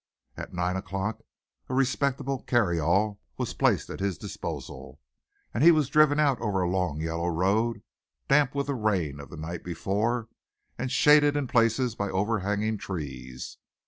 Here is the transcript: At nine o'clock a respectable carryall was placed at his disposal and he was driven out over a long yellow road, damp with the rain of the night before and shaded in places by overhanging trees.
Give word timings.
At 0.35 0.51
nine 0.51 0.77
o'clock 0.77 1.21
a 1.69 1.75
respectable 1.75 2.41
carryall 2.41 3.19
was 3.37 3.53
placed 3.53 3.87
at 3.91 3.99
his 3.99 4.17
disposal 4.17 4.99
and 5.53 5.63
he 5.63 5.69
was 5.69 5.89
driven 5.89 6.19
out 6.19 6.41
over 6.41 6.61
a 6.61 6.67
long 6.67 7.01
yellow 7.01 7.27
road, 7.27 7.83
damp 8.27 8.55
with 8.55 8.65
the 8.65 8.73
rain 8.73 9.19
of 9.19 9.29
the 9.29 9.37
night 9.37 9.63
before 9.63 10.27
and 10.75 10.91
shaded 10.91 11.35
in 11.37 11.45
places 11.45 11.93
by 11.93 12.09
overhanging 12.09 12.79
trees. 12.79 13.57